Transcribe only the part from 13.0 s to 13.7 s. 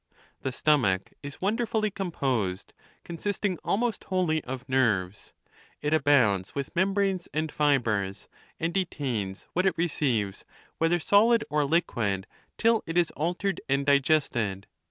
altered